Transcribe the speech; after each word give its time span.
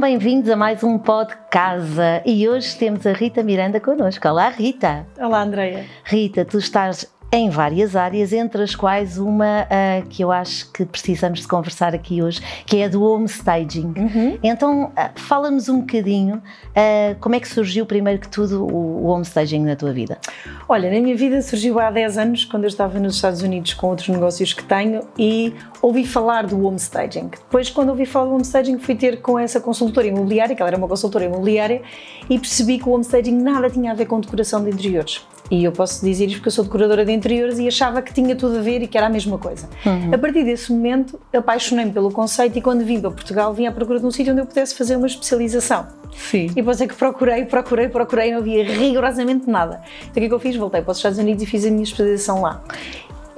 Sejam 0.00 0.12
bem-vindos 0.12 0.48
a 0.48 0.56
mais 0.56 0.82
um 0.82 0.96
Pod 0.96 1.30
Casa 1.50 2.22
e 2.24 2.48
hoje 2.48 2.74
temos 2.74 3.06
a 3.06 3.12
Rita 3.12 3.42
Miranda 3.42 3.78
connosco. 3.78 4.26
Olá, 4.26 4.48
Rita. 4.48 5.06
Olá, 5.18 5.42
Andreia. 5.42 5.84
Rita, 6.04 6.42
tu 6.42 6.56
estás 6.56 7.06
em 7.30 7.50
várias 7.50 7.94
áreas, 7.94 8.32
entre 8.32 8.62
as 8.62 8.74
quais 8.74 9.18
uma 9.18 9.62
uh, 9.64 10.08
que 10.08 10.22
eu 10.22 10.32
acho 10.32 10.72
que 10.72 10.84
precisamos 10.84 11.40
de 11.40 11.48
conversar 11.48 11.94
aqui 11.94 12.22
hoje, 12.22 12.40
que 12.66 12.78
é 12.78 12.86
a 12.86 12.88
do 12.88 13.02
homestaging. 13.02 13.92
Uhum. 13.96 14.38
Então, 14.42 14.86
uh, 14.86 15.10
fala-nos 15.14 15.68
um 15.68 15.80
bocadinho 15.80 16.36
uh, 16.36 17.14
como 17.20 17.34
é 17.34 17.40
que 17.40 17.46
surgiu, 17.46 17.84
primeiro 17.84 18.20
que 18.20 18.28
tudo, 18.28 18.64
o, 18.64 19.04
o 19.04 19.06
homestaging 19.06 19.64
na 19.64 19.76
tua 19.76 19.92
vida? 19.92 20.18
Olha, 20.68 20.90
na 20.90 20.98
minha 20.98 21.16
vida 21.16 21.40
surgiu 21.42 21.78
há 21.78 21.90
10 21.90 22.18
anos, 22.18 22.44
quando 22.46 22.64
eu 22.64 22.68
estava 22.68 22.98
nos 22.98 23.16
Estados 23.16 23.42
Unidos 23.42 23.74
com 23.74 23.88
outros 23.88 24.08
negócios 24.08 24.52
que 24.52 24.64
tenho 24.64 25.02
e 25.18 25.54
ouvi 25.82 26.06
falar 26.06 26.46
do 26.46 26.64
homestaging. 26.64 27.28
Depois, 27.28 27.70
quando 27.70 27.90
ouvi 27.90 28.06
falar 28.06 28.26
do 28.26 28.34
homestaging, 28.34 28.78
fui 28.78 28.94
ter 28.94 29.20
com 29.20 29.38
essa 29.38 29.60
consultora 29.60 30.06
imobiliária, 30.06 30.54
que 30.54 30.62
ela 30.62 30.70
era 30.70 30.76
uma 30.76 30.88
consultora 30.88 31.24
imobiliária, 31.24 31.82
e 32.28 32.38
percebi 32.38 32.78
que 32.78 32.88
o 32.88 32.92
homestaging 32.92 33.40
nada 33.40 33.70
tinha 33.70 33.92
a 33.92 33.94
ver 33.94 34.06
com 34.06 34.20
decoração 34.20 34.62
de 34.62 34.70
interiores. 34.70 35.24
E 35.50 35.64
eu 35.64 35.72
posso 35.72 36.04
dizer 36.04 36.26
isto 36.26 36.36
porque 36.36 36.48
eu 36.48 36.52
sou 36.52 36.62
decoradora 36.62 37.04
de 37.04 37.10
interiores 37.10 37.58
e 37.58 37.66
achava 37.66 38.00
que 38.00 38.14
tinha 38.14 38.36
tudo 38.36 38.58
a 38.58 38.60
ver 38.60 38.82
e 38.82 38.86
que 38.86 38.96
era 38.96 39.08
a 39.08 39.10
mesma 39.10 39.36
coisa. 39.36 39.68
Uhum. 39.84 40.14
A 40.14 40.18
partir 40.18 40.44
desse 40.44 40.70
momento, 40.70 41.18
apaixonei-me 41.34 41.90
pelo 41.90 42.12
conceito 42.12 42.56
e 42.56 42.62
quando 42.62 42.84
vim 42.84 43.00
para 43.00 43.10
Portugal, 43.10 43.52
vim 43.52 43.66
à 43.66 43.72
procura 43.72 43.98
de 43.98 44.06
um 44.06 44.12
sítio 44.12 44.32
onde 44.32 44.42
eu 44.42 44.46
pudesse 44.46 44.76
fazer 44.76 44.94
uma 44.94 45.08
especialização. 45.08 45.88
Sim. 46.16 46.46
E 46.46 46.54
depois 46.54 46.80
é 46.80 46.86
que 46.86 46.94
procurei, 46.94 47.44
procurei, 47.46 47.88
procurei, 47.88 48.30
não 48.30 48.38
havia 48.38 48.62
rigorosamente 48.64 49.50
nada. 49.50 49.82
Então 50.02 50.10
o 50.10 50.14
que 50.14 50.20
é 50.20 50.28
que 50.28 50.34
eu 50.34 50.38
fiz? 50.38 50.54
Voltei 50.54 50.82
para 50.82 50.92
os 50.92 50.98
Estados 50.98 51.18
Unidos 51.18 51.42
e 51.42 51.46
fiz 51.46 51.66
a 51.66 51.70
minha 51.70 51.82
especialização 51.82 52.42
lá. 52.42 52.62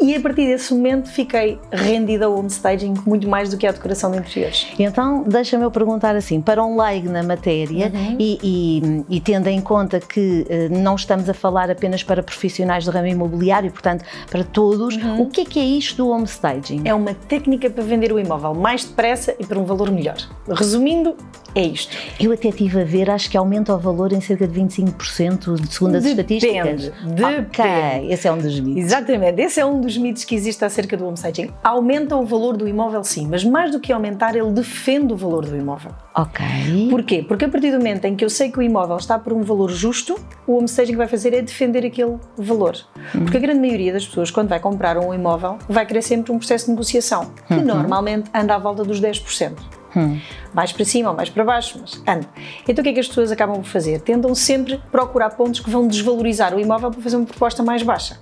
E 0.03 0.17
a 0.17 0.21
partir 0.21 0.47
desse 0.47 0.75
momento 0.75 1.09
fiquei 1.09 1.59
rendida 1.71 2.27
ao 2.27 2.37
homestaging 2.37 2.95
muito 3.07 3.29
mais 3.29 3.51
do 3.51 3.57
que 3.57 3.67
à 3.67 3.73
decoração 3.73 4.11
de 4.11 4.19
interiores. 4.19 4.67
Então, 4.79 5.23
deixa-me 5.23 5.65
eu 5.65 5.71
perguntar 5.71 6.17
assim, 6.17 6.41
para 6.41 6.63
um 6.63 6.81
leigo 6.81 7.09
na 7.09 7.23
matéria 7.23 7.93
uhum. 7.95 8.17
e, 8.19 8.39
e, 8.43 9.17
e, 9.17 9.21
tendo 9.21 9.47
em 9.47 9.61
conta 9.61 10.01
que 10.01 10.45
uh, 10.49 10.77
não 10.77 10.97
estamos 10.97 11.29
a 11.29 11.35
falar 11.35 11.71
apenas 11.71 12.03
para 12.03 12.23
profissionais 12.23 12.85
do 12.85 12.91
ramo 12.91 13.07
imobiliário, 13.07 13.71
portanto, 13.71 14.05
para 14.29 14.43
todos, 14.43 14.97
uhum. 14.97 15.23
o 15.23 15.27
que 15.27 15.43
é 15.43 15.45
que 15.45 15.61
é 15.61 15.65
isto 15.65 15.99
do 15.99 16.09
homestaging? 16.09 16.83
É 16.85 16.93
uma 16.93 17.15
técnica 17.15 17.71
para 17.71 17.85
vender 17.85 18.13
o 18.13 18.19
imóvel 18.19 18.55
mais 18.55 18.85
depressa 18.85 19.35
e 19.39 19.47
por 19.47 19.57
um 19.57 19.65
valor 19.65 19.91
melhor. 19.91 20.17
Resumindo, 20.49 21.17
é 21.55 21.63
isto. 21.63 21.97
Eu 22.19 22.33
até 22.33 22.49
estive 22.49 22.81
a 22.81 22.85
ver, 22.85 23.11
acho 23.11 23.31
que 23.31 23.37
aumenta 23.37 23.75
o 23.75 23.79
valor 23.79 24.13
em 24.13 24.21
cerca 24.21 24.47
de 24.47 24.61
25%, 24.61 25.67
segundo 25.71 25.97
as 25.97 26.05
depende, 26.05 26.11
estatísticas. 26.11 26.93
Depende. 27.05 27.25
Ok, 27.25 27.65
esse 28.11 28.29
é 28.29 28.33
um 28.33 28.39
dos 28.39 28.61
mitos. 28.61 28.85
Exatamente, 28.85 29.41
esse 29.43 29.61
é 29.61 29.67
um 29.67 29.81
dos 29.81 29.97
mitos 29.99 30.25
que 30.25 30.35
existe 30.35 30.65
acerca 30.65 30.97
do 30.97 31.07
homestaging. 31.07 31.51
Aumenta 31.63 32.17
o 32.17 32.25
valor 32.25 32.57
do 32.57 32.67
imóvel, 32.67 33.05
sim, 33.05 33.27
mas 33.29 33.45
mais 33.45 33.71
do 33.71 33.81
que 33.81 33.93
aumentar, 33.93 34.35
ele 34.35 34.51
defende 34.51 35.13
o 35.13 35.17
valor 35.17 35.45
do 35.45 35.57
imóvel. 35.57 35.93
Ok. 36.15 36.45
Porquê? 36.91 37.25
Porque 37.27 37.45
a 37.45 37.49
partir 37.49 37.71
do 37.71 37.79
momento 37.79 38.05
em 38.05 38.15
que 38.17 38.25
eu 38.25 38.31
sei 38.31 38.51
que 38.51 38.59
o 38.59 38.63
imóvel 38.63 38.97
está 38.97 39.19
por 39.19 39.33
um 39.33 39.43
valor 39.43 39.71
justo, 39.71 40.19
o 40.47 40.57
homestaging 40.57 40.97
vai 40.97 41.09
fazer 41.09 41.35
é 41.35 41.43
defender 41.43 41.85
aquele 41.85 42.17
valor. 42.37 42.77
Uhum. 43.15 43.23
Porque 43.23 43.37
a 43.37 43.41
grande 43.41 43.61
maioria 43.61 43.93
das 43.93 44.07
pessoas, 44.07 44.31
quando 44.31 44.49
vai 44.49 44.61
comprar 44.61 44.99
um 44.99 45.13
imóvel, 45.13 45.59
vai 45.69 45.87
querer 45.87 46.03
sempre 46.03 46.33
um 46.33 46.39
processo 46.39 46.67
de 46.67 46.73
negociação, 46.73 47.31
que 47.47 47.55
uhum. 47.55 47.65
normalmente 47.65 48.31
anda 48.35 48.55
à 48.55 48.59
volta 48.59 48.85
dos 48.85 49.01
10%. 49.01 49.82
Hum. 49.97 50.19
Mais 50.55 50.73
para 50.73 50.85
cima 50.85 51.11
ou 51.11 51.17
mais 51.17 51.29
para 51.29 51.45
baixo, 51.45 51.79
mas 51.81 52.03
anda. 52.07 52.27
Então 52.67 52.81
o 52.81 52.83
que 52.83 52.91
é 52.91 52.93
que 52.93 53.01
as 53.01 53.09
pessoas 53.09 53.31
acabam 53.31 53.57
por 53.57 53.69
fazer? 53.69 54.01
Tentam 54.01 54.35
sempre 54.35 54.81
procurar 54.91 55.31
pontos 55.31 55.61
que 55.61 55.71
vão 55.71 55.87
desvalorizar 55.87 56.55
o 56.55 56.61
imóvel 56.61 56.91
para 56.91 57.01
fazer 57.03 57.17
uma 57.17 57.27
proposta 57.27 57.63
mais 57.63 57.83
baixa. 57.83 58.19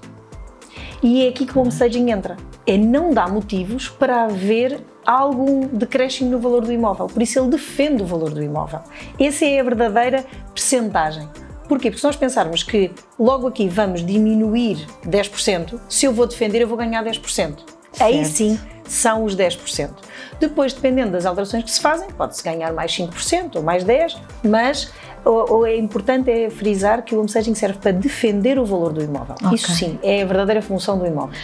E 1.02 1.24
é 1.24 1.28
aqui 1.28 1.46
que 1.46 1.56
o 1.56 1.60
homestaging 1.60 2.10
entra. 2.10 2.36
É 2.66 2.76
não 2.76 3.12
dar 3.12 3.32
motivos 3.32 3.88
para 3.88 4.24
haver 4.24 4.80
algum 5.06 5.66
decréscimo 5.66 6.30
no 6.30 6.38
valor 6.38 6.62
do 6.62 6.72
imóvel. 6.72 7.06
Por 7.06 7.22
isso 7.22 7.38
ele 7.38 7.48
defende 7.48 8.02
o 8.02 8.06
valor 8.06 8.30
do 8.30 8.42
imóvel. 8.42 8.80
Essa 9.18 9.46
é 9.46 9.60
a 9.60 9.62
verdadeira 9.62 10.24
percentagem. 10.52 11.28
Porquê? 11.66 11.88
Porque 11.88 11.98
se 11.98 12.04
nós 12.04 12.16
pensarmos 12.16 12.62
que 12.62 12.90
logo 13.18 13.46
aqui 13.46 13.68
vamos 13.68 14.04
diminuir 14.04 14.86
10%, 15.06 15.80
se 15.88 16.04
eu 16.04 16.12
vou 16.12 16.26
defender 16.26 16.60
eu 16.60 16.68
vou 16.68 16.76
ganhar 16.76 17.02
10%. 17.02 17.20
Certo. 17.30 17.56
Aí 18.00 18.24
sim 18.24 18.58
são 18.84 19.24
os 19.24 19.36
10%. 19.36 19.90
Depois, 20.40 20.72
dependendo 20.72 21.12
das 21.12 21.26
alterações 21.26 21.62
que 21.62 21.70
se 21.70 21.80
fazem, 21.80 22.08
pode-se 22.10 22.42
ganhar 22.42 22.72
mais 22.72 22.90
5% 22.90 23.56
ou 23.56 23.62
mais 23.62 23.84
10%, 23.84 24.16
mas 24.42 24.90
ou, 25.24 25.52
ou 25.52 25.66
é 25.66 25.76
importante 25.76 26.30
é 26.30 26.48
frisar 26.48 27.04
que 27.04 27.14
o 27.14 27.18
homestaging 27.18 27.54
serve 27.54 27.78
para 27.78 27.92
defender 27.92 28.58
o 28.58 28.64
valor 28.64 28.92
do 28.92 29.02
imóvel. 29.02 29.34
Okay. 29.34 29.54
Isso 29.54 29.70
sim, 29.72 29.98
é 30.02 30.22
a 30.22 30.26
verdadeira 30.26 30.62
função 30.62 30.98
do 30.98 31.06
imóvel. 31.06 31.34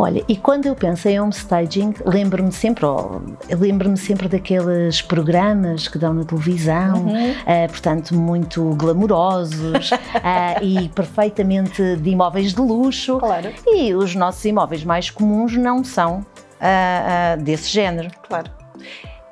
Olha, 0.00 0.24
e 0.26 0.34
quando 0.34 0.64
eu 0.64 0.74
penso 0.74 1.08
em 1.10 1.20
homestaging, 1.20 1.92
lembro-me 2.06 2.50
sempre, 2.50 2.86
oh, 2.86 3.20
lembro-me 3.50 3.98
sempre 3.98 4.28
daqueles 4.28 5.02
programas 5.02 5.88
que 5.88 5.98
dão 5.98 6.14
na 6.14 6.24
televisão, 6.24 7.04
uhum. 7.04 7.32
uh, 7.32 7.68
portanto, 7.68 8.14
muito 8.14 8.74
glamourosos 8.76 9.90
uh, 9.90 10.64
e 10.64 10.88
perfeitamente 10.88 11.96
de 11.96 12.10
imóveis 12.10 12.54
de 12.54 12.62
luxo. 12.62 13.18
Claro. 13.18 13.50
E 13.66 13.94
os 13.94 14.14
nossos 14.14 14.42
imóveis 14.46 14.84
mais 14.84 15.10
comuns 15.10 15.54
não 15.58 15.84
são 15.84 16.24
uh, 16.60 17.42
desse 17.42 17.68
género. 17.68 18.10
Claro. 18.22 18.50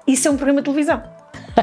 Isso 0.06 0.26
é 0.28 0.30
um 0.30 0.36
programa 0.36 0.60
de 0.60 0.64
televisão. 0.64 1.02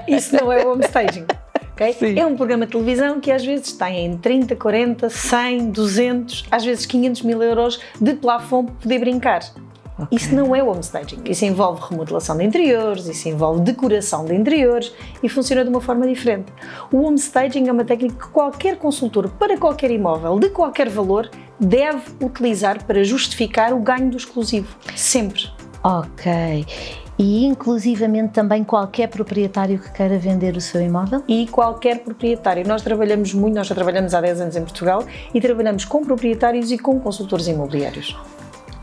Isso 0.08 0.36
não 0.36 0.52
é 0.52 0.66
o 0.66 0.74
homestaging. 0.74 1.26
Okay? 1.74 1.96
É 2.18 2.26
um 2.26 2.38
programa 2.38 2.66
de 2.66 2.72
televisão 2.72 3.20
que 3.20 3.32
às 3.32 3.46
vezes 3.46 3.74
tem 3.74 4.18
30, 4.18 4.56
40, 4.56 5.10
100, 5.10 5.72
200, 5.72 6.46
às 6.50 6.64
vezes 6.64 6.86
500 6.86 7.22
mil 7.24 7.44
euros 7.44 7.82
de 8.00 8.14
plafond 8.14 8.72
para 8.72 8.82
poder 8.82 9.00
brincar. 9.00 9.42
Okay. 9.98 10.18
Isso 10.18 10.36
não 10.36 10.54
é 10.54 10.62
o 10.62 10.70
homestaging. 10.70 11.22
Isso 11.26 11.46
envolve 11.46 11.82
remodelação 11.90 12.38
de 12.38 12.44
interiores, 12.44 13.08
isso 13.08 13.30
envolve 13.30 13.62
decoração 13.62 14.26
de 14.26 14.36
interiores 14.36 14.94
e 15.24 15.30
funciona 15.30 15.64
de 15.64 15.70
uma 15.70 15.80
forma 15.80 16.06
diferente. 16.06 16.52
O 16.92 17.02
homestaging 17.02 17.68
é 17.68 17.72
uma 17.72 17.86
técnica 17.86 18.26
que 18.26 18.32
qualquer 18.32 18.78
consultor 18.78 19.30
para 19.30 19.58
qualquer 19.58 19.92
imóvel 19.92 20.38
de 20.38 20.50
qualquer 20.50 20.90
valor 20.90 21.30
deve 21.58 22.12
utilizar 22.22 22.84
para 22.84 23.04
justificar 23.06 23.74
o 23.74 23.80
ganho 23.80 24.10
do 24.10 24.18
exclusivo. 24.18 24.76
Sempre. 24.96 25.55
Ok 25.86 26.66
e 27.18 27.46
inclusivamente 27.46 28.34
também 28.34 28.64
qualquer 28.64 29.08
proprietário 29.08 29.80
que 29.80 29.92
queira 29.92 30.18
vender 30.18 30.56
o 30.58 30.62
seu 30.62 30.82
imóvel? 30.82 31.24
E 31.28 31.48
qualquer 31.48 32.00
proprietário. 32.00 32.68
Nós 32.68 32.82
trabalhamos 32.82 33.34
muito, 33.34 33.56
nós 33.56 33.68
já 33.68 33.76
trabalhamos 33.76 34.14
há 34.14 34.22
10 34.22 34.42
anos 34.42 34.56
em 34.56 34.62
Portugal 34.62 35.04
e 35.34 35.40
trabalhamos 35.40 35.86
com 35.86 36.04
proprietários 36.04 36.72
e 36.72 36.78
com 36.78 37.00
consultores 37.00 37.48
imobiliários. 37.48 38.16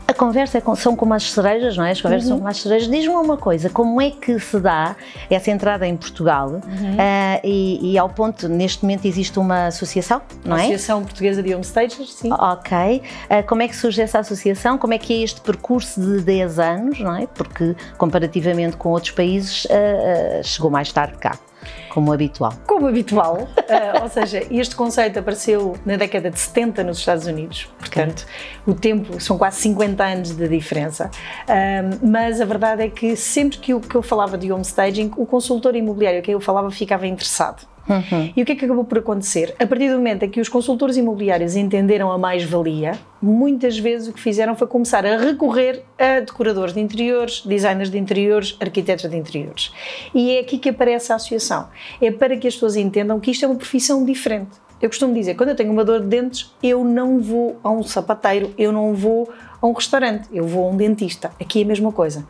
A 0.07 0.13
conversa 0.13 0.57
é 0.57 0.61
com, 0.61 0.75
são 0.75 0.95
como 0.95 1.13
as 1.13 1.31
cerejas, 1.31 1.77
não 1.77 1.85
é? 1.85 1.91
As 1.91 2.01
conversas 2.01 2.25
uhum. 2.25 2.35
são 2.35 2.37
como 2.39 2.49
as 2.49 2.57
cerejas. 2.61 2.89
Diz-me 2.89 3.15
uma 3.15 3.37
coisa, 3.37 3.69
como 3.69 4.01
é 4.01 4.11
que 4.11 4.39
se 4.39 4.59
dá 4.59 4.95
essa 5.29 5.49
entrada 5.49 5.87
em 5.87 5.95
Portugal 5.95 6.49
uhum. 6.49 6.59
uh, 6.59 7.39
e, 7.43 7.93
e, 7.93 7.97
ao 7.97 8.09
ponto, 8.09 8.47
neste 8.49 8.83
momento 8.83 9.05
existe 9.05 9.39
uma 9.39 9.67
associação, 9.67 10.21
não 10.43 10.57
é? 10.57 10.61
Associação 10.61 11.03
Portuguesa 11.03 11.41
de 11.41 11.53
Homestagers, 11.53 12.13
sim. 12.13 12.31
Ok. 12.31 12.77
Uh, 12.77 13.47
como 13.47 13.61
é 13.61 13.67
que 13.67 13.75
surge 13.75 14.01
essa 14.01 14.19
associação? 14.19 14.77
Como 14.77 14.93
é 14.93 14.97
que 14.97 15.13
é 15.13 15.23
este 15.23 15.41
percurso 15.41 15.99
de 16.01 16.21
10 16.21 16.59
anos, 16.59 16.99
não 16.99 17.15
é? 17.15 17.27
Porque 17.27 17.75
comparativamente 17.97 18.77
com 18.77 18.89
outros 18.89 19.11
países 19.11 19.65
uh, 19.65 20.43
chegou 20.43 20.69
mais 20.69 20.91
tarde 20.91 21.17
cá 21.17 21.37
como 21.89 22.11
habitual. 22.11 22.53
Como 22.67 22.87
habitual, 22.87 23.47
uh, 23.47 24.03
ou 24.03 24.09
seja, 24.09 24.43
este 24.49 24.75
conceito 24.75 25.19
apareceu 25.19 25.75
na 25.85 25.95
década 25.95 26.29
de 26.29 26.39
70 26.39 26.83
nos 26.83 26.99
Estados 26.99 27.27
Unidos, 27.27 27.69
portanto, 27.77 28.25
okay. 28.61 28.73
o 28.73 28.75
tempo 28.75 29.19
são 29.19 29.37
quase 29.37 29.61
50 29.61 30.03
anos 30.03 30.35
de 30.35 30.47
diferença. 30.47 31.09
Uh, 31.43 32.07
mas 32.07 32.41
a 32.41 32.45
verdade 32.45 32.83
é 32.83 32.89
que 32.89 33.15
sempre 33.15 33.57
que 33.57 33.73
eu, 33.73 33.79
que 33.79 33.95
eu 33.95 34.01
falava 34.01 34.37
de 34.37 34.51
homestaging, 34.51 35.11
o 35.17 35.25
consultor 35.25 35.75
imobiliário 35.75 36.21
que 36.21 36.31
eu 36.31 36.39
falava 36.39 36.69
ficava 36.71 37.07
interessado. 37.07 37.72
Uhum. 37.87 38.31
E 38.35 38.41
o 38.41 38.45
que 38.45 38.53
é 38.53 38.55
que 38.55 38.65
acabou 38.65 38.85
por 38.85 38.99
acontecer? 38.99 39.53
A 39.59 39.67
partir 39.67 39.89
do 39.89 39.97
momento 39.97 40.23
em 40.23 40.29
que 40.29 40.39
os 40.39 40.47
consultores 40.47 40.95
imobiliários 40.95 41.55
entenderam 41.55 42.11
a 42.11 42.17
mais-valia, 42.17 42.97
muitas 43.21 43.77
vezes 43.77 44.07
o 44.07 44.13
que 44.13 44.21
fizeram 44.21 44.55
foi 44.55 44.67
começar 44.67 45.05
a 45.05 45.17
recorrer 45.17 45.83
a 45.99 46.21
decoradores 46.21 46.73
de 46.73 46.79
interiores, 46.79 47.41
designers 47.45 47.89
de 47.89 47.97
interiores, 47.97 48.55
arquitetos 48.59 49.09
de 49.09 49.17
interiores. 49.17 49.73
E 50.13 50.31
é 50.37 50.39
aqui 50.39 50.57
que 50.57 50.69
aparece 50.69 51.11
a 51.11 51.15
associação. 51.15 51.67
É 52.01 52.09
para 52.11 52.37
que 52.37 52.47
as 52.47 52.53
pessoas 52.53 52.75
entendam 52.75 53.19
que 53.19 53.31
isto 53.31 53.43
é 53.43 53.47
uma 53.47 53.55
profissão 53.55 54.05
diferente. 54.05 54.63
Eu 54.81 54.89
costumo 54.89 55.13
dizer, 55.13 55.35
quando 55.35 55.49
eu 55.49 55.55
tenho 55.55 55.71
uma 55.71 55.85
dor 55.85 56.01
de 56.01 56.07
dentes, 56.07 56.53
eu 56.61 56.83
não 56.83 57.19
vou 57.19 57.57
a 57.63 57.71
um 57.71 57.83
sapateiro, 57.83 58.53
eu 58.57 58.69
não 58.71 58.93
vou 58.93 59.31
a 59.61 59.65
um 59.65 59.71
restaurante, 59.71 60.27
eu 60.33 60.45
vou 60.45 60.67
a 60.67 60.71
um 60.71 60.75
dentista. 60.75 61.31
Aqui 61.39 61.61
é 61.61 61.63
a 61.63 61.67
mesma 61.67 61.89
coisa. 61.89 62.27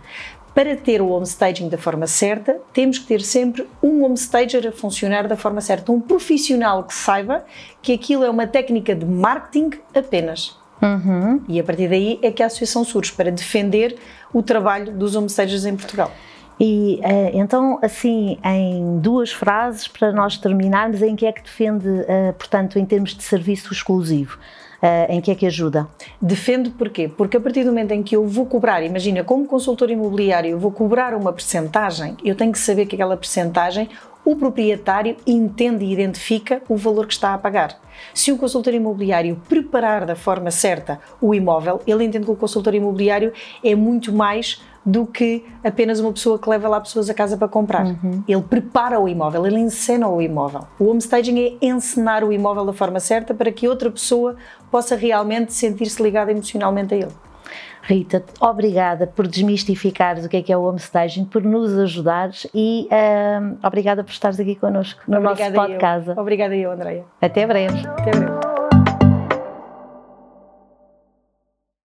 Para 0.54 0.76
ter 0.76 1.02
o 1.02 1.10
homestaging 1.10 1.68
da 1.68 1.78
forma 1.80 2.06
certa, 2.06 2.60
temos 2.72 3.00
que 3.00 3.06
ter 3.06 3.22
sempre 3.22 3.68
um 3.82 4.04
homestager 4.04 4.68
a 4.68 4.72
funcionar 4.72 5.28
da 5.28 5.36
forma 5.36 5.62
certa, 5.62 5.92
um 5.92 6.00
profissional 6.00 6.84
que 6.84 6.94
saiba 6.94 7.44
que 7.82 7.92
aquilo 7.92 8.24
é 8.24 8.30
uma 8.30 8.46
técnica 8.46 8.94
de 8.94 9.06
marketing 9.06 9.72
apenas. 9.96 10.56
Uhum. 10.80 11.42
E 11.48 11.60
a 11.60 11.64
partir 11.64 11.88
daí 11.88 12.20
é 12.22 12.30
que 12.30 12.44
a 12.44 12.48
associação 12.48 12.84
surge 12.84 13.12
para 13.14 13.32
defender 13.32 13.98
o 14.32 14.44
trabalho 14.44 14.92
dos 14.92 15.16
homestagers 15.16 15.66
em 15.66 15.76
Portugal. 15.76 16.12
E 16.60 17.00
uh, 17.04 17.38
então, 17.38 17.80
assim, 17.82 18.38
em 18.44 19.00
duas 19.00 19.32
frases 19.32 19.88
para 19.88 20.12
nós 20.12 20.38
terminarmos, 20.38 21.02
em 21.02 21.16
que 21.16 21.26
é 21.26 21.32
que 21.32 21.42
defende, 21.42 21.88
uh, 21.88 22.34
portanto, 22.38 22.78
em 22.78 22.86
termos 22.86 23.16
de 23.16 23.24
serviço 23.24 23.74
exclusivo? 23.74 24.38
Uh, 24.82 25.14
em 25.14 25.22
que 25.22 25.32
é 25.32 25.36
que 25.36 25.46
ajuda? 25.46 25.88
Defendo 26.22 26.72
porquê? 26.72 27.08
Porque 27.08 27.38
a 27.38 27.40
partir 27.40 27.64
do 27.64 27.70
momento 27.70 27.92
em 27.92 28.04
que 28.04 28.18
eu 28.18 28.28
vou 28.28 28.46
cobrar, 28.46 28.84
imagina, 28.84 29.24
como 29.24 29.46
consultor 29.46 29.90
imobiliário, 29.90 30.52
eu 30.52 30.60
vou 30.60 30.74
cobrar 30.74 31.14
uma 31.14 31.32
percentagem, 31.32 32.18
eu 32.22 32.36
tenho 32.36 32.52
que 32.52 32.60
saber 32.60 32.86
que 32.86 32.96
aquela 32.96 33.16
percentagem 33.16 33.90
o 34.26 34.36
proprietário 34.36 35.18
entende 35.26 35.86
e 35.86 35.92
identifica 35.92 36.62
o 36.70 36.76
valor 36.76 37.08
que 37.08 37.14
está 37.14 37.34
a 37.34 37.38
pagar. 37.38 37.80
Se 38.14 38.32
o 38.32 38.38
consultor 38.38 38.74
imobiliário 38.74 39.42
preparar 39.48 40.06
da 40.06 40.16
forma 40.16 40.52
certa 40.52 41.00
o 41.22 41.34
imóvel, 41.34 41.82
ele 41.86 42.04
entende 42.04 42.26
que 42.26 42.32
o 42.32 42.36
consultor 42.36 42.74
imobiliário 42.74 43.34
é 43.64 43.76
muito 43.76 44.12
mais 44.14 44.62
do 44.86 45.06
que 45.06 45.46
apenas 45.64 46.00
uma 46.00 46.12
pessoa 46.12 46.38
que 46.38 46.50
leva 46.50 46.68
lá 46.68 46.80
pessoas 46.80 47.10
a 47.10 47.14
casa 47.14 47.38
para 47.38 47.48
comprar. 47.48 47.86
Uhum. 47.86 48.24
Ele 48.28 48.42
prepara 48.42 49.00
o 49.00 49.08
imóvel, 49.08 49.46
ele 49.46 49.60
encena 49.60 50.08
o 50.10 50.22
imóvel. 50.22 50.68
O 50.78 50.90
homestaging 50.90 51.58
é 51.62 51.66
encenar 51.66 52.24
o 52.24 52.34
imóvel 52.34 52.66
da 52.66 52.74
forma 52.74 53.00
certa 53.00 53.34
para 53.34 53.52
que 53.52 53.68
outra 53.68 53.90
pessoa 53.90 54.36
possa 54.70 54.96
realmente 54.96 55.54
sentir-se 55.54 56.02
ligada 56.04 56.32
emocionalmente 56.32 56.94
a 56.94 56.98
ele. 56.98 57.12
Rita, 57.84 58.24
obrigada 58.40 59.06
por 59.06 59.28
desmistificares 59.28 60.26
o 60.26 60.30
que 60.30 60.38
é 60.38 60.42
que 60.42 60.54
é 60.54 60.58
o 60.58 60.64
homestaging, 60.64 61.26
por 61.26 61.44
nos 61.44 61.78
ajudares 61.78 62.48
e 62.56 62.88
obrigada 63.62 64.04
por 64.04 64.12
estares 64.12 64.40
aqui 64.40 64.56
connosco 64.56 65.02
no 65.06 65.18
obrigada 65.18 65.56
nosso 65.56 65.68
podcast. 65.68 66.10
Eu. 66.10 66.18
Obrigada 66.18 66.56
eu, 66.56 66.72
Andréia. 66.72 67.04
Até 67.22 67.46
breve. 67.46 67.86
Até 67.86 68.12
breve. 68.12 68.53